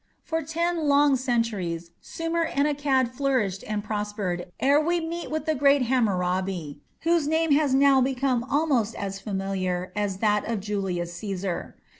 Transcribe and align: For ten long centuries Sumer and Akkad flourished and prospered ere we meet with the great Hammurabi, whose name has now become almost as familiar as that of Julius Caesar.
For 0.23 0.41
ten 0.41 0.87
long 0.87 1.15
centuries 1.15 1.91
Sumer 2.01 2.45
and 2.45 2.67
Akkad 2.67 3.09
flourished 3.09 3.63
and 3.67 3.83
prospered 3.83 4.47
ere 4.59 4.81
we 4.81 4.99
meet 4.99 5.29
with 5.29 5.45
the 5.45 5.53
great 5.53 5.83
Hammurabi, 5.83 6.79
whose 7.01 7.27
name 7.27 7.51
has 7.51 7.75
now 7.75 8.01
become 8.01 8.43
almost 8.49 8.95
as 8.95 9.19
familiar 9.19 9.91
as 9.95 10.17
that 10.17 10.47
of 10.47 10.59
Julius 10.59 11.13
Caesar. 11.17 11.75